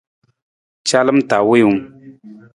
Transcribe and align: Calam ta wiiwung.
Calam 0.89 1.19
ta 1.29 1.37
wiiwung. 1.47 1.81